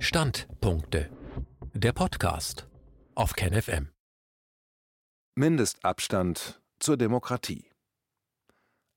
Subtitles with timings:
[0.00, 1.10] Standpunkte.
[1.74, 2.68] Der Podcast
[3.16, 3.88] auf KenFM.
[5.34, 7.68] Mindestabstand zur Demokratie.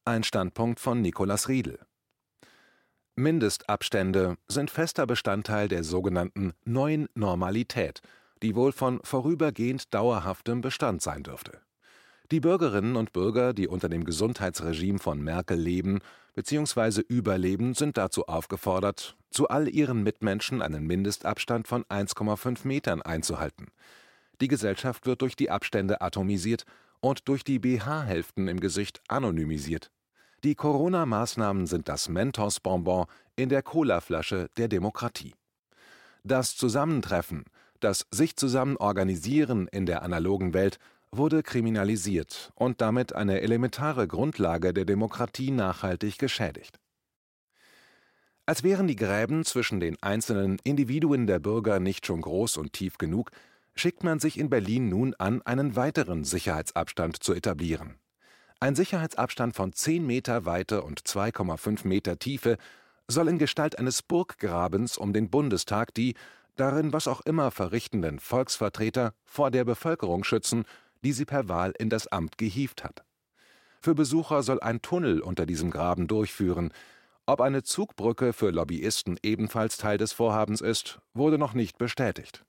[0.06, 1.80] Ein Standpunkt von Nikolaus Riedel.
[3.16, 8.02] Mindestabstände sind fester Bestandteil der sogenannten neuen Normalität,
[8.44, 11.62] die wohl von vorübergehend dauerhaftem Bestand sein dürfte.
[12.32, 16.00] Die Bürgerinnen und Bürger, die unter dem Gesundheitsregime von Merkel leben
[16.34, 17.02] bzw.
[17.02, 23.68] überleben, sind dazu aufgefordert, zu all ihren Mitmenschen einen Mindestabstand von 1,5 Metern einzuhalten.
[24.40, 26.64] Die Gesellschaft wird durch die Abstände atomisiert
[27.02, 29.92] und durch die BH-Hälften im Gesicht anonymisiert.
[30.46, 35.36] Die Corona-Maßnahmen sind das Mentos-Bonbon in der Colaflasche der Demokratie.
[36.24, 37.44] Das Zusammentreffen,
[37.82, 40.80] das sich zusammen organisieren in der analogen Welt
[41.12, 46.80] wurde kriminalisiert und damit eine elementare Grundlage der Demokratie nachhaltig geschädigt.
[48.46, 52.98] Als wären die Gräben zwischen den einzelnen Individuen der Bürger nicht schon groß und tief
[52.98, 53.32] genug,
[53.76, 57.96] schickt man sich in Berlin nun an, einen weiteren Sicherheitsabstand zu etablieren.
[58.60, 62.58] Ein Sicherheitsabstand von 10 Meter Weite und 2,5 Meter Tiefe
[63.08, 66.16] soll in Gestalt eines Burggrabens um den Bundestag die
[66.56, 70.66] darin was auch immer verrichtenden Volksvertreter vor der Bevölkerung schützen
[71.04, 73.04] die sie per Wahl in das Amt gehievt hat.
[73.82, 76.72] Für Besucher soll ein Tunnel unter diesem Graben durchführen.
[77.26, 82.46] Ob eine Zugbrücke für Lobbyisten ebenfalls Teil des Vorhabens ist, wurde noch nicht bestätigt.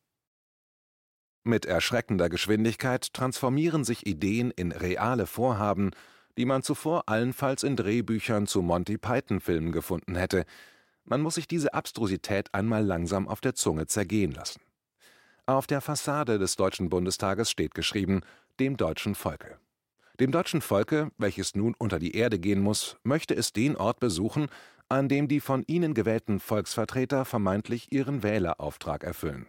[1.45, 5.91] Mit erschreckender Geschwindigkeit transformieren sich Ideen in reale Vorhaben,
[6.37, 10.45] die man zuvor allenfalls in Drehbüchern zu Monty Python-Filmen gefunden hätte.
[11.05, 14.61] Man muss sich diese Abstrusität einmal langsam auf der Zunge zergehen lassen.
[15.47, 18.21] Auf der Fassade des Deutschen Bundestages steht geschrieben
[18.61, 19.59] dem deutschen Volke.
[20.21, 24.49] Dem deutschen Volke, welches nun unter die Erde gehen muss, möchte es den Ort besuchen,
[24.89, 29.47] an dem die von ihnen gewählten Volksvertreter vermeintlich ihren Wählerauftrag erfüllen.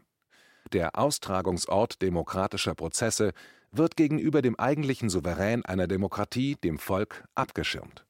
[0.71, 3.33] Der Austragungsort demokratischer Prozesse
[3.71, 8.05] wird gegenüber dem eigentlichen Souverän einer Demokratie, dem Volk, abgeschirmt.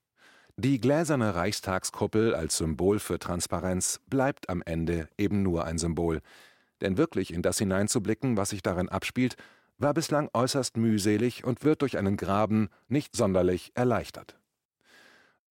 [0.56, 6.22] Die gläserne Reichstagskuppel als Symbol für Transparenz bleibt am Ende eben nur ein Symbol.
[6.82, 9.36] Denn wirklich in das hineinzublicken, was sich darin abspielt,
[9.78, 14.38] war bislang äußerst mühselig und wird durch einen Graben nicht sonderlich erleichtert.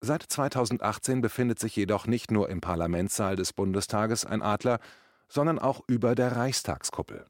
[0.00, 4.80] Seit 2018 befindet sich jedoch nicht nur im Parlamentssaal des Bundestages ein Adler,
[5.28, 7.24] sondern auch über der Reichstagskuppel.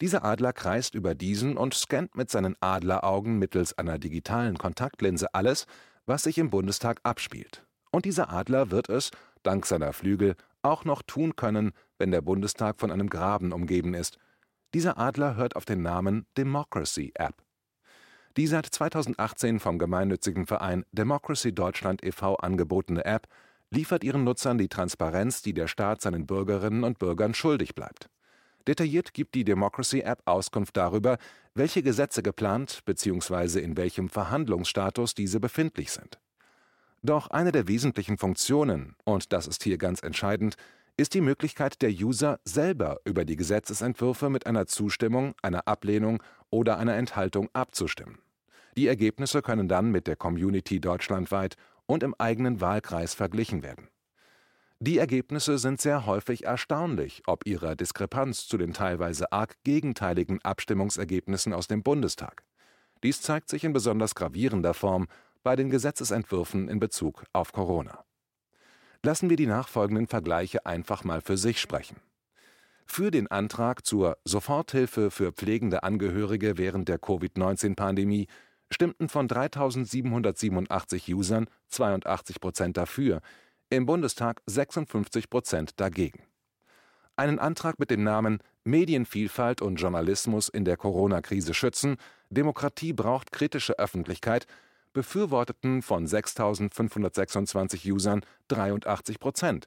[0.00, 5.66] Dieser Adler kreist über diesen und scannt mit seinen Adleraugen mittels einer digitalen Kontaktlinse alles,
[6.06, 7.64] was sich im Bundestag abspielt.
[7.90, 9.10] Und dieser Adler wird es,
[9.42, 14.18] dank seiner Flügel, auch noch tun können, wenn der Bundestag von einem Graben umgeben ist,
[14.74, 17.34] dieser Adler hört auf den Namen Democracy App.
[18.36, 22.36] Die seit 2018 vom gemeinnützigen Verein Democracy Deutschland e.V.
[22.36, 23.26] angebotene App
[23.70, 28.08] liefert ihren Nutzern die Transparenz, die der Staat seinen Bürgerinnen und Bürgern schuldig bleibt.
[28.66, 31.18] Detailliert gibt die Democracy App Auskunft darüber,
[31.54, 33.60] welche Gesetze geplant bzw.
[33.60, 36.18] in welchem Verhandlungsstatus diese befindlich sind.
[37.02, 40.56] Doch eine der wesentlichen Funktionen, und das ist hier ganz entscheidend,
[40.98, 46.20] ist die Möglichkeit der User, selber über die Gesetzesentwürfe mit einer Zustimmung, einer Ablehnung
[46.50, 48.18] oder einer Enthaltung abzustimmen.
[48.76, 53.88] Die Ergebnisse können dann mit der Community deutschlandweit und im eigenen Wahlkreis verglichen werden.
[54.80, 61.52] Die Ergebnisse sind sehr häufig erstaunlich, ob ihrer Diskrepanz zu den teilweise arg gegenteiligen Abstimmungsergebnissen
[61.52, 62.42] aus dem Bundestag.
[63.04, 65.06] Dies zeigt sich in besonders gravierender Form
[65.44, 68.04] bei den Gesetzesentwürfen in Bezug auf Corona.
[69.04, 71.96] Lassen wir die nachfolgenden Vergleiche einfach mal für sich sprechen.
[72.86, 78.26] Für den Antrag zur Soforthilfe für pflegende Angehörige während der Covid-19-Pandemie
[78.70, 83.20] stimmten von 3.787 Usern 82 Prozent dafür,
[83.70, 86.22] im Bundestag 56 Prozent dagegen.
[87.16, 91.96] Einen Antrag mit dem Namen Medienvielfalt und Journalismus in der Corona-Krise schützen,
[92.30, 94.46] Demokratie braucht kritische Öffentlichkeit
[94.92, 99.66] befürworteten von 6.526 Usern 83 Prozent.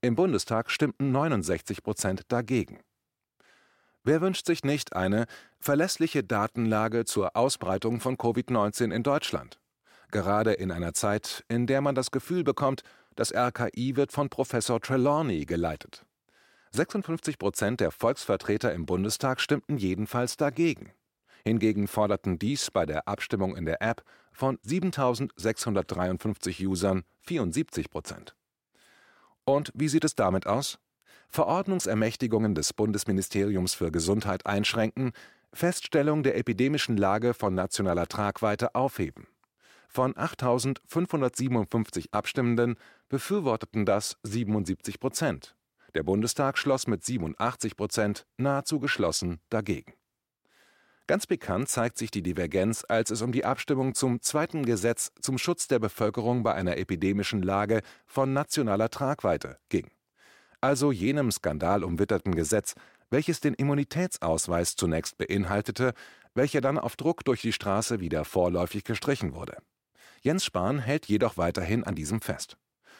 [0.00, 2.80] Im Bundestag stimmten 69 Prozent dagegen.
[4.04, 5.26] Wer wünscht sich nicht eine
[5.60, 9.60] verlässliche Datenlage zur Ausbreitung von Covid-19 in Deutschland?
[10.10, 12.82] Gerade in einer Zeit, in der man das Gefühl bekommt,
[13.14, 16.04] das RKI wird von Professor Trelawney geleitet.
[16.72, 20.92] 56 Prozent der Volksvertreter im Bundestag stimmten jedenfalls dagegen.
[21.44, 28.36] Hingegen forderten dies bei der Abstimmung in der App von 7.653 Usern 74 Prozent.
[29.44, 30.78] Und wie sieht es damit aus?
[31.28, 35.12] Verordnungsermächtigungen des Bundesministeriums für Gesundheit einschränken,
[35.52, 39.26] Feststellung der epidemischen Lage von nationaler Tragweite aufheben.
[39.88, 42.76] Von 8.557 Abstimmenden
[43.08, 45.54] befürworteten das 77 Prozent.
[45.94, 49.92] Der Bundestag schloss mit 87 Prozent nahezu geschlossen dagegen.
[51.06, 55.36] Ganz bekannt zeigt sich die Divergenz, als es um die Abstimmung zum zweiten Gesetz zum
[55.36, 59.90] Schutz der Bevölkerung bei einer epidemischen Lage von nationaler Tragweite ging.
[60.60, 62.74] Also jenem skandalumwitterten Gesetz,
[63.10, 65.92] welches den Immunitätsausweis zunächst beinhaltete,
[66.34, 69.56] welcher dann auf Druck durch die Straße wieder vorläufig gestrichen wurde.
[70.22, 72.56] Jens Spahn hält jedoch weiterhin an diesem fest.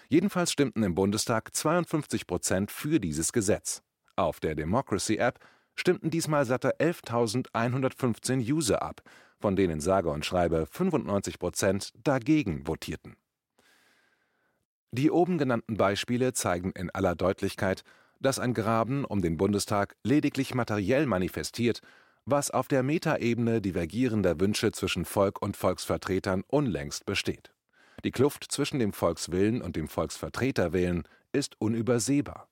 [0.09, 3.83] Jedenfalls stimmten im Bundestag 52 Prozent für dieses Gesetz.
[4.17, 5.39] Auf der Democracy App
[5.75, 9.03] stimmten diesmal satte 11.115 User ab,
[9.41, 13.17] von denen sage und schreibe 95 Prozent dagegen votierten.
[14.93, 17.83] Die oben genannten Beispiele zeigen in aller Deutlichkeit,
[18.21, 21.81] dass ein Graben um den Bundestag lediglich materiell manifestiert,
[22.25, 27.53] was auf der Metaebene divergierender Wünsche zwischen Volk und Volksvertretern unlängst besteht.
[28.05, 32.49] Die Kluft zwischen dem Volkswillen und dem Volksvertreterwillen ist unübersehbar.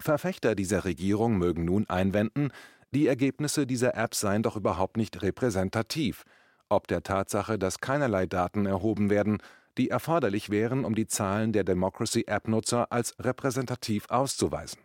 [0.00, 2.50] Verfechter dieser Regierung mögen nun einwenden,
[2.92, 6.24] die Ergebnisse dieser App seien doch überhaupt nicht repräsentativ,
[6.68, 9.38] ob der Tatsache, dass keinerlei Daten erhoben werden,
[9.78, 14.80] die erforderlich wären, um die Zahlen der Democracy App-Nutzer als repräsentativ auszuweisen.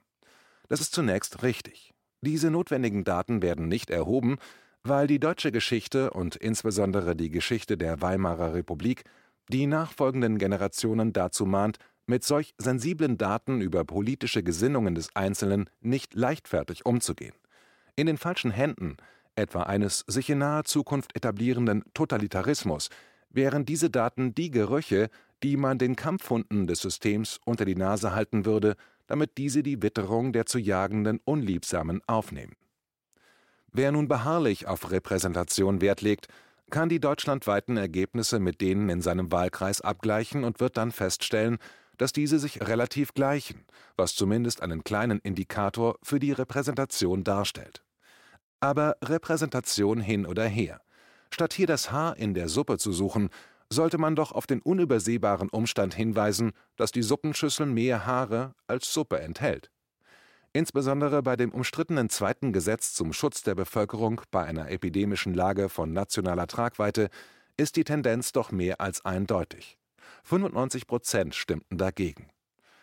[0.67, 1.93] Das ist zunächst richtig.
[2.21, 4.37] Diese notwendigen Daten werden nicht erhoben,
[4.83, 9.03] weil die deutsche Geschichte und insbesondere die Geschichte der Weimarer Republik
[9.49, 16.13] die nachfolgenden Generationen dazu mahnt, mit solch sensiblen Daten über politische Gesinnungen des Einzelnen nicht
[16.13, 17.35] leichtfertig umzugehen.
[17.95, 18.97] In den falschen Händen,
[19.35, 22.89] etwa eines sich in naher Zukunft etablierenden Totalitarismus,
[23.29, 25.09] wären diese Daten die Gerüche,
[25.43, 28.75] die man den Kampfhunden des Systems unter die Nase halten würde,
[29.07, 32.55] damit diese die Witterung der zu jagenden Unliebsamen aufnehmen.
[33.71, 36.27] Wer nun beharrlich auf Repräsentation Wert legt,
[36.69, 41.57] kann die deutschlandweiten Ergebnisse mit denen in seinem Wahlkreis abgleichen und wird dann feststellen,
[41.97, 43.65] dass diese sich relativ gleichen,
[43.97, 47.83] was zumindest einen kleinen Indikator für die Repräsentation darstellt.
[48.59, 50.81] Aber Repräsentation hin oder her.
[51.31, 53.29] Statt hier das Haar in der Suppe zu suchen,
[53.69, 59.19] sollte man doch auf den unübersehbaren Umstand hinweisen, dass die Suppenschüssel mehr Haare als Suppe
[59.19, 59.71] enthält.
[60.53, 65.91] Insbesondere bei dem umstrittenen zweiten Gesetz zum Schutz der Bevölkerung bei einer epidemischen Lage von
[65.91, 67.09] nationaler Tragweite
[67.57, 69.77] ist die Tendenz doch mehr als eindeutig.
[70.23, 72.29] 95 Prozent stimmten dagegen.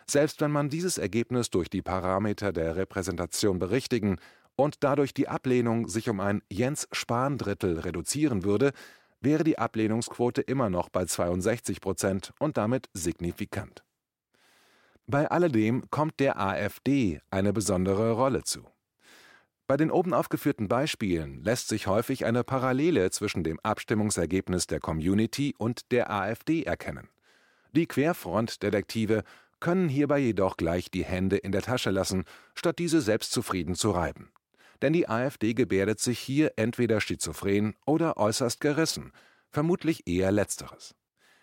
[0.07, 4.19] Selbst wenn man dieses Ergebnis durch die Parameter der Repräsentation berichtigen
[4.57, 8.73] und dadurch die Ablehnung sich um ein Jens-Spahn-Drittel reduzieren würde,
[9.21, 13.85] wäre die Ablehnungsquote immer noch bei 62 Prozent und damit signifikant.
[15.07, 18.67] Bei alledem kommt der AfD eine besondere Rolle zu.
[19.73, 25.55] Bei den oben aufgeführten Beispielen lässt sich häufig eine Parallele zwischen dem Abstimmungsergebnis der Community
[25.57, 27.09] und der AfD erkennen.
[27.73, 29.25] Die Querfrontdetektive
[29.61, 32.25] können hierbei jedoch gleich die Hände in der Tasche lassen,
[32.55, 34.31] statt diese selbstzufrieden zu reiben.
[34.83, 39.11] Denn die AfD gebärdet sich hier entweder schizophren oder äußerst gerissen,
[39.49, 40.95] vermutlich eher letzteres.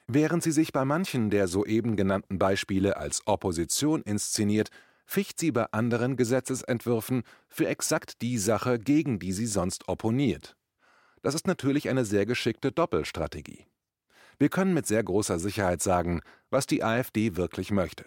[0.05, 4.69] Während sie sich bei manchen der soeben genannten Beispiele als Opposition inszeniert,
[5.09, 10.55] ficht sie bei anderen Gesetzesentwürfen für exakt die Sache, gegen die sie sonst opponiert.
[11.23, 13.65] Das ist natürlich eine sehr geschickte Doppelstrategie.
[14.37, 16.21] Wir können mit sehr großer Sicherheit sagen,
[16.51, 18.05] was die AfD wirklich möchte.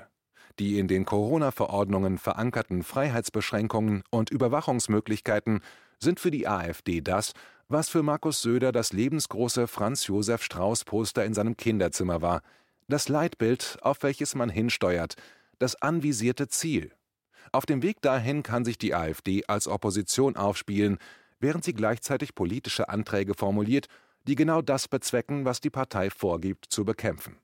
[0.60, 5.60] Die in den Corona-Verordnungen verankerten Freiheitsbeschränkungen und Überwachungsmöglichkeiten
[5.98, 7.32] sind für die AfD das,
[7.66, 12.42] was für Markus Söder das lebensgroße Franz Josef Strauß Poster in seinem Kinderzimmer war,
[12.86, 15.16] das Leitbild, auf welches man hinsteuert,
[15.62, 16.92] das anvisierte Ziel.
[17.52, 20.98] Auf dem Weg dahin kann sich die AfD als Opposition aufspielen,
[21.40, 23.88] während sie gleichzeitig politische Anträge formuliert
[24.26, 27.36] die genau das bezwecken, was die Partei vorgibt zu bekämpfen.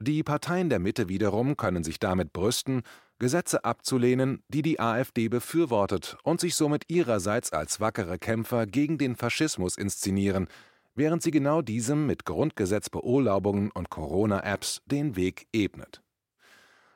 [0.00, 2.82] Die Parteien der Mitte wiederum können sich damit brüsten,
[3.20, 9.14] Gesetze abzulehnen, die die AfD befürwortet und sich somit ihrerseits als wackere Kämpfer gegen den
[9.14, 10.48] Faschismus inszenieren,
[10.96, 16.02] während sie genau diesem mit Grundgesetzbeurlaubungen und Corona-Apps den Weg ebnet.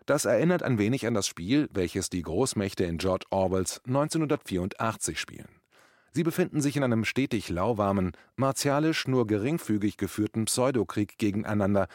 [0.08, 5.60] Das erinnert ein wenig an das Spiel, welches die Großmächte in George Orwells 1984 spielen.
[6.12, 11.88] Sie befinden sich in einem stetig lauwarmen, martialisch nur geringfügig geführten Pseudokrieg gegeneinander,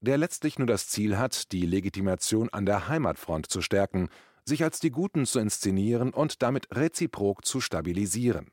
[0.00, 4.08] der letztlich nur das Ziel hat, die Legitimation an der Heimatfront zu stärken,
[4.44, 8.50] sich als die Guten zu inszenieren und damit reziprok zu stabilisieren.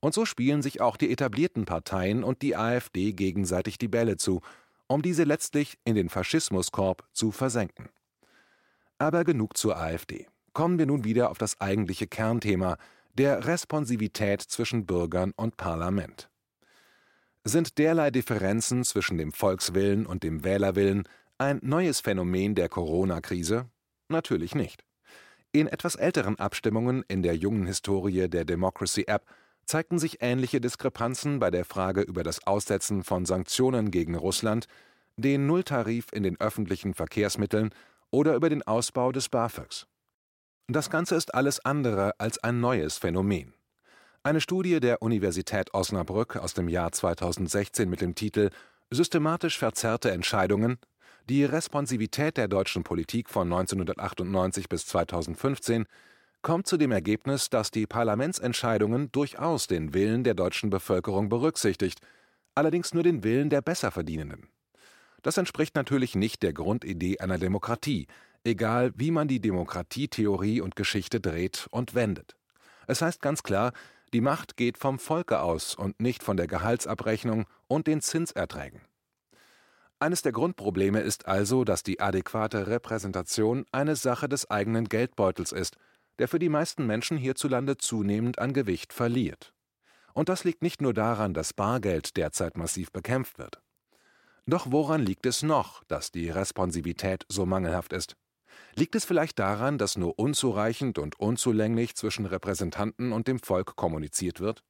[0.00, 4.40] Und so spielen sich auch die etablierten Parteien und die AfD gegenseitig die Bälle zu,
[4.88, 7.90] um diese letztlich in den Faschismuskorb zu versenken.
[9.00, 10.26] Aber genug zur AfD.
[10.52, 12.76] Kommen wir nun wieder auf das eigentliche Kernthema,
[13.14, 16.28] der Responsivität zwischen Bürgern und Parlament.
[17.42, 23.70] Sind derlei Differenzen zwischen dem Volkswillen und dem Wählerwillen ein neues Phänomen der Corona-Krise?
[24.10, 24.84] Natürlich nicht.
[25.50, 29.24] In etwas älteren Abstimmungen in der jungen Historie der Democracy App
[29.64, 34.66] zeigten sich ähnliche Diskrepanzen bei der Frage über das Aussetzen von Sanktionen gegen Russland,
[35.16, 37.70] den Nulltarif in den öffentlichen Verkehrsmitteln
[38.10, 39.86] oder über den Ausbau des BAföGs.
[40.68, 43.54] Das Ganze ist alles andere als ein neues Phänomen.
[44.22, 48.50] Eine Studie der Universität Osnabrück aus dem Jahr 2016 mit dem Titel
[48.90, 50.78] Systematisch verzerrte Entscheidungen
[51.30, 55.86] die Responsivität der deutschen Politik von 1998 bis 2015
[56.42, 62.00] kommt zu dem Ergebnis, dass die Parlamentsentscheidungen durchaus den Willen der deutschen Bevölkerung berücksichtigt,
[62.56, 64.48] allerdings nur den Willen der Besserverdienenden.
[65.22, 68.06] Das entspricht natürlich nicht der Grundidee einer Demokratie,
[68.44, 72.36] egal wie man die Demokratietheorie und Geschichte dreht und wendet.
[72.86, 73.72] Es heißt ganz klar,
[74.12, 78.80] die Macht geht vom Volke aus und nicht von der Gehaltsabrechnung und den Zinserträgen.
[80.00, 85.76] Eines der Grundprobleme ist also, dass die adäquate Repräsentation eine Sache des eigenen Geldbeutels ist,
[86.18, 89.52] der für die meisten Menschen hierzulande zunehmend an Gewicht verliert.
[90.14, 93.59] Und das liegt nicht nur daran, dass Bargeld derzeit massiv bekämpft wird.
[94.50, 98.16] Doch woran liegt es noch, dass die Responsivität so mangelhaft ist?
[98.74, 104.40] Liegt es vielleicht daran, dass nur unzureichend und unzulänglich zwischen Repräsentanten und dem Volk kommuniziert
[104.40, 104.64] wird?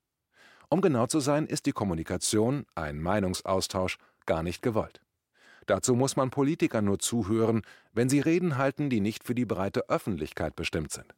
[0.68, 3.96] Um genau zu sein, ist die Kommunikation, ein Meinungsaustausch,
[4.26, 5.00] gar nicht gewollt.
[5.64, 7.62] Dazu muss man Politikern nur zuhören,
[7.94, 11.14] wenn sie Reden halten, die nicht für die breite Öffentlichkeit bestimmt sind.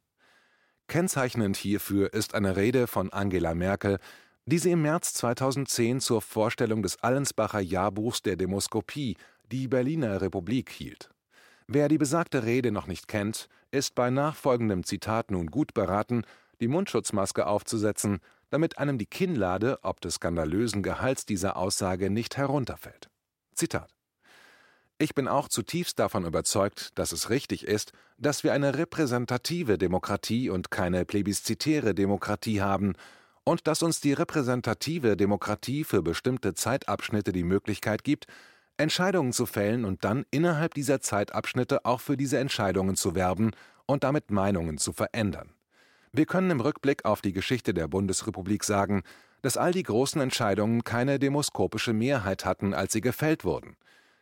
[0.87, 3.99] Kennzeichnend hierfür ist eine Rede von Angela Merkel,
[4.47, 9.17] die sie im März 2010 zur Vorstellung des Allensbacher Jahrbuchs der Demoskopie,
[9.51, 11.11] die Berliner Republik, hielt.
[11.67, 16.23] Wer die besagte Rede noch nicht kennt, ist bei nachfolgendem Zitat nun gut beraten,
[16.61, 18.19] die Mundschutzmaske aufzusetzen,
[18.51, 23.09] damit einem die Kinnlade ob des skandalösen Gehalts dieser Aussage nicht herunterfällt.
[23.55, 23.95] Zitat
[25.03, 30.49] ich bin auch zutiefst davon überzeugt, dass es richtig ist, dass wir eine repräsentative Demokratie
[30.49, 32.93] und keine plebiszitäre Demokratie haben
[33.45, 38.27] und dass uns die repräsentative Demokratie für bestimmte Zeitabschnitte die Möglichkeit gibt,
[38.77, 43.51] Entscheidungen zu fällen und dann innerhalb dieser Zeitabschnitte auch für diese Entscheidungen zu werben
[43.87, 45.53] und damit Meinungen zu verändern.
[46.13, 49.03] Wir können im Rückblick auf die Geschichte der Bundesrepublik sagen,
[49.41, 53.77] dass all die großen Entscheidungen keine demoskopische Mehrheit hatten, als sie gefällt wurden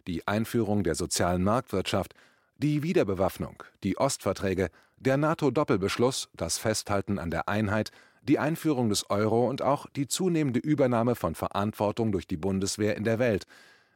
[0.07, 2.15] die Einführung der sozialen Marktwirtschaft,
[2.59, 7.91] die Wiederbewaffnung, die Ostverträge, der NATO-Doppelbeschluss, das Festhalten an der Einheit,
[8.23, 13.05] die Einführung des Euro und auch die zunehmende Übernahme von Verantwortung durch die Bundeswehr in
[13.05, 13.45] der Welt.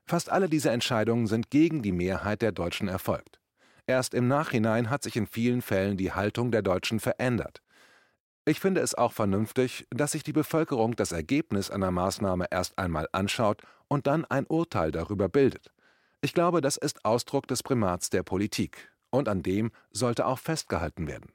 [0.06, 3.40] Fast alle diese Entscheidungen sind gegen die Mehrheit der Deutschen erfolgt.
[3.86, 7.60] Erst im Nachhinein hat sich in vielen Fällen die Haltung der Deutschen verändert.
[8.46, 13.08] Ich finde es auch vernünftig, dass sich die Bevölkerung das Ergebnis einer Maßnahme erst einmal
[13.12, 15.70] anschaut und dann ein Urteil darüber bildet.
[16.20, 21.06] Ich glaube, das ist Ausdruck des Primats der Politik, und an dem sollte auch festgehalten
[21.06, 21.32] werden.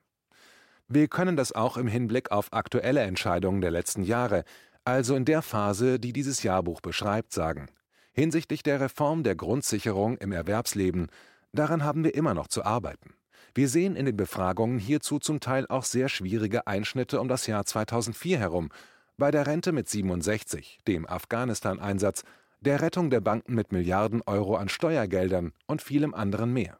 [0.91, 4.43] Wir können das auch im Hinblick auf aktuelle Entscheidungen der letzten Jahre,
[4.85, 7.67] also in der Phase, die dieses Jahrbuch beschreibt, sagen.
[8.11, 11.07] Hinsichtlich der Reform der Grundsicherung im Erwerbsleben,
[11.53, 13.13] daran haben wir immer noch zu arbeiten.
[13.53, 17.65] Wir sehen in den Befragungen hierzu zum Teil auch sehr schwierige Einschnitte um das Jahr
[17.65, 18.69] 2004 herum,
[19.15, 22.23] bei der Rente mit 67, dem Afghanistan-Einsatz
[22.61, 26.79] der Rettung der Banken mit Milliarden Euro an Steuergeldern und vielem anderen mehr.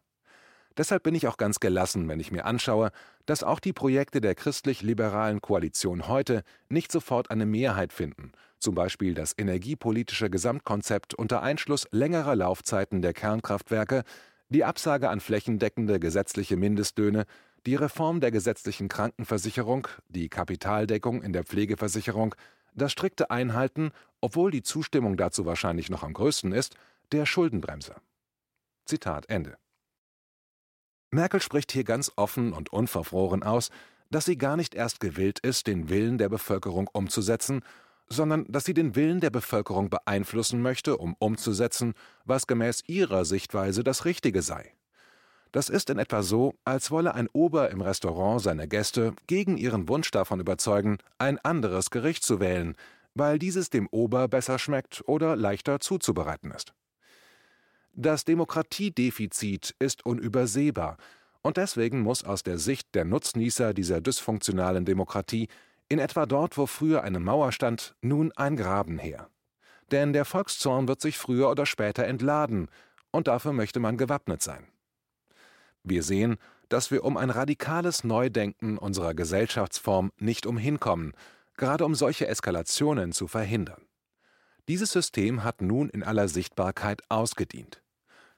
[0.80, 2.92] Deshalb bin ich auch ganz gelassen, wenn ich mir anschaue,
[3.26, 9.14] dass auch die Projekte der christlich-liberalen Koalition heute nicht sofort eine Mehrheit finden, zum Beispiel
[9.14, 14.04] das energiepolitische Gesamtkonzept unter Einschluss längerer Laufzeiten der Kernkraftwerke,
[14.48, 17.26] die Absage an flächendeckende gesetzliche Mindestlöhne,
[17.66, 22.36] die Reform der gesetzlichen Krankenversicherung, die Kapitaldeckung in der Pflegeversicherung,
[22.74, 26.78] das strikte Einhalten, obwohl die Zustimmung dazu wahrscheinlich noch am größten ist,
[27.12, 27.96] der Schuldenbremse.
[28.86, 29.58] Zitat Ende.
[31.12, 33.70] Merkel spricht hier ganz offen und unverfroren aus,
[34.12, 37.62] dass sie gar nicht erst gewillt ist, den Willen der Bevölkerung umzusetzen,
[38.08, 41.94] sondern dass sie den Willen der Bevölkerung beeinflussen möchte, um umzusetzen,
[42.26, 44.74] was gemäß ihrer Sichtweise das Richtige sei.
[45.52, 49.90] Das ist in etwa so, als wolle ein Ober im Restaurant seine Gäste gegen ihren
[49.90, 52.76] Wunsch davon überzeugen, ein anderes Gericht zu wählen,
[53.16, 56.74] weil dieses dem Ober besser schmeckt oder leichter zuzubereiten ist.
[58.02, 60.96] Das Demokratiedefizit ist unübersehbar,
[61.42, 65.50] und deswegen muss aus der Sicht der Nutznießer dieser dysfunktionalen Demokratie
[65.90, 69.30] in etwa dort, wo früher eine Mauer stand, nun ein Graben her.
[69.92, 72.70] Denn der Volkszorn wird sich früher oder später entladen,
[73.12, 74.66] und dafür möchte man gewappnet sein.
[75.84, 76.38] Wir sehen,
[76.70, 81.12] dass wir um ein radikales Neudenken unserer Gesellschaftsform nicht umhinkommen,
[81.58, 83.82] gerade um solche Eskalationen zu verhindern.
[84.70, 87.82] Dieses System hat nun in aller Sichtbarkeit ausgedient.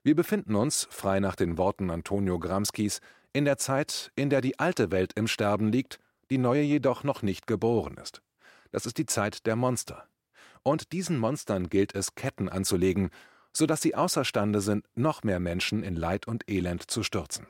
[0.04, 3.02] Wir befinden uns, frei nach den Worten Antonio Gramscis,
[3.34, 6.00] In der Zeit, in der die alte Welt im Sterben liegt,
[6.32, 8.24] die neue jedoch noch nicht geboren ist.
[8.72, 10.08] Das ist die Zeit der Monster.
[10.64, 13.12] Und diesen Monstern gilt es, Ketten anzulegen,
[13.54, 17.46] sodass sie außerstande sind, noch mehr Menschen in Leid und Elend zu stürzen.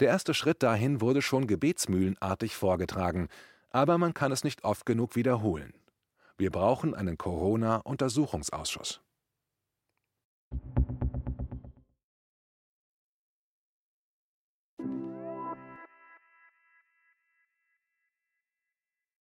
[0.00, 3.28] Der erste Schritt dahin wurde schon gebetsmühlenartig vorgetragen,
[3.70, 5.74] aber man kann es nicht oft genug wiederholen.
[6.38, 9.02] Wir brauchen einen Corona-Untersuchungsausschuss.